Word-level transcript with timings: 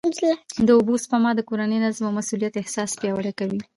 د 0.67 0.67
اوبو 0.77 0.93
سپما 1.03 1.31
د 1.35 1.41
کورني 1.49 1.77
نظم 1.85 2.03
او 2.07 2.15
مسؤلیت 2.19 2.53
احساس 2.57 2.89
پیاوړی 2.99 3.33
کوي. 3.39 3.59